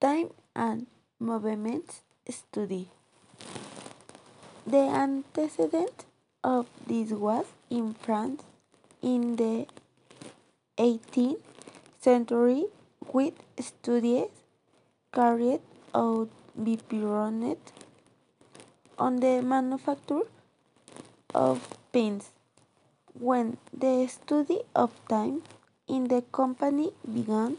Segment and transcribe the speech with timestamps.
[0.00, 0.86] Time and
[1.18, 2.88] Movement Study.
[4.66, 6.06] The antecedent
[6.42, 8.42] of this was in France
[9.02, 9.66] in the
[10.78, 11.42] 18th
[12.00, 12.64] century
[13.12, 14.30] with studies
[15.12, 15.60] carried
[15.94, 17.58] out by Perronet
[18.98, 20.22] on the manufacture
[21.34, 22.30] of pins.
[23.18, 25.42] when the study of time
[25.86, 27.56] in the company began,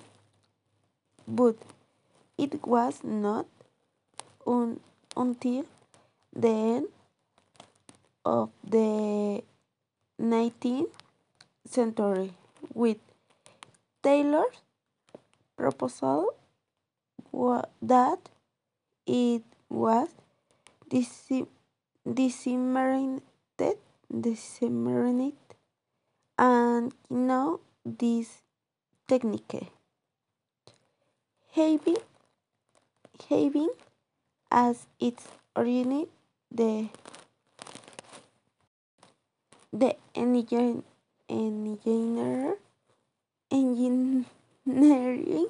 [1.27, 1.55] but
[2.41, 3.45] it was not
[4.47, 4.79] un
[5.15, 5.65] until
[6.33, 6.87] the end
[8.25, 9.43] of the
[10.19, 10.89] 19th
[11.65, 12.33] century
[12.73, 12.97] with
[14.01, 14.57] Taylor's
[15.55, 16.33] proposal
[17.81, 18.29] that
[19.05, 20.09] it was
[20.89, 21.47] disseminated,
[24.09, 25.37] disseminated
[26.37, 28.41] and now this
[29.07, 29.71] technique.
[31.53, 31.97] Having
[33.29, 33.69] having
[34.51, 36.07] as its origin
[36.51, 36.89] the
[39.71, 40.83] the engineer
[43.49, 45.47] engineering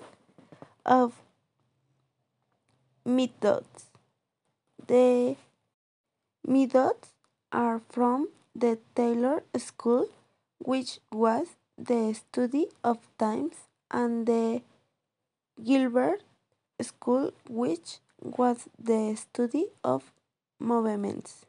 [0.85, 1.13] of
[3.05, 3.85] methods.
[4.87, 5.35] The
[6.45, 7.09] methods
[7.51, 10.09] are from the Taylor School,
[10.59, 13.55] which was the study of times,
[13.89, 14.61] and the
[15.63, 16.21] Gilbert
[16.81, 20.11] School, which was the study of
[20.59, 21.45] movements.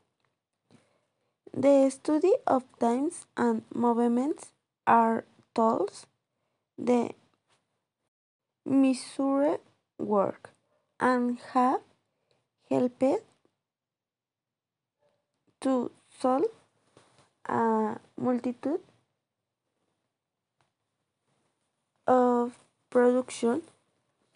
[1.55, 4.53] The study of times and movements
[4.87, 6.07] are tools
[6.79, 7.11] the
[8.65, 9.59] measure
[9.99, 10.51] work
[10.99, 11.81] and have
[12.71, 13.25] helped
[15.61, 16.45] to solve
[17.49, 18.81] a multitude
[22.07, 22.59] of
[22.91, 23.63] production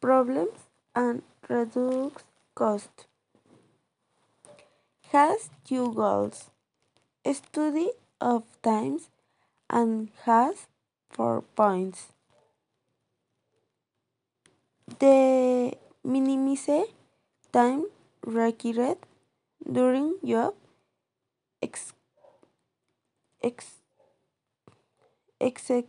[0.00, 0.65] problems
[0.96, 3.06] and reduce cost.
[5.12, 6.50] Has two goals
[7.32, 7.90] study
[8.20, 9.10] of times
[9.68, 10.66] and has
[11.10, 12.12] four points.
[14.98, 15.74] The
[16.04, 16.88] minimize
[17.52, 17.84] time
[18.24, 18.98] required
[19.70, 20.54] during job
[21.60, 21.92] ex,
[23.42, 23.74] ex,
[25.40, 25.84] exec,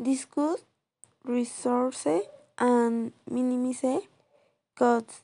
[0.00, 0.60] discuss
[1.24, 2.22] resources
[2.58, 4.02] and minimize
[4.76, 5.22] costs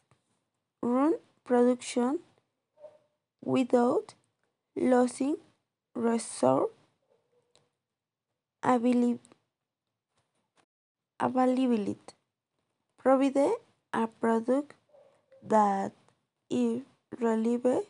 [0.83, 1.15] run
[1.45, 2.21] production
[3.43, 4.15] without
[4.77, 5.37] losing
[5.95, 6.71] resource
[11.21, 11.99] availability.
[12.99, 13.53] Provide
[13.93, 14.75] a product
[15.47, 15.93] that
[16.51, 16.83] is
[17.21, 17.85] reliable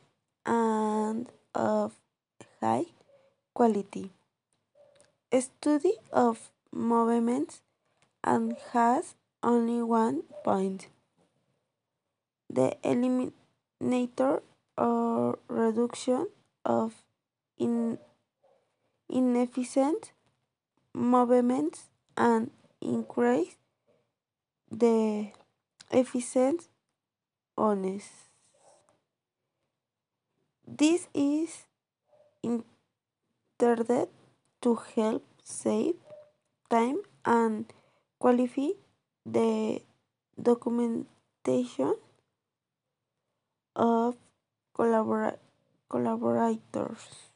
[0.45, 1.93] and of
[2.61, 2.87] high
[3.55, 4.11] quality.
[5.33, 7.61] Study of movements
[8.23, 10.89] and has only one point.
[12.49, 14.43] The eliminator
[14.77, 16.29] or reduction
[16.65, 16.95] of
[17.59, 17.99] in
[19.09, 20.13] inefficient
[20.95, 22.51] movements and
[22.81, 23.57] increase
[24.71, 25.31] the
[25.91, 26.69] efficient
[27.57, 28.05] ones.
[30.67, 31.67] This is
[32.43, 34.09] intended
[34.63, 35.95] to help save
[36.71, 37.67] time and
[38.19, 38.71] qualify
[39.27, 39.81] the
[40.41, 41.97] documentation
[43.77, 44.17] of
[44.77, 45.37] collabora
[45.89, 47.34] collaborators.